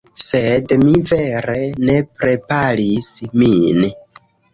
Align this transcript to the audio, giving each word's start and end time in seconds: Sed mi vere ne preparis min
Sed 0.21 0.71
mi 0.83 1.01
vere 1.09 1.57
ne 1.89 1.97
preparis 2.23 3.11
min 3.43 3.85